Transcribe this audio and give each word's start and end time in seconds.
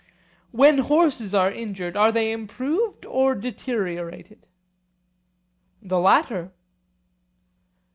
When 0.49 0.79
horses 0.79 1.35
are 1.35 1.51
injured, 1.51 1.95
are 1.95 2.11
they 2.11 2.31
improved 2.31 3.05
or 3.05 3.35
deteriorated? 3.35 4.47
The 5.79 5.99
latter. 5.99 6.53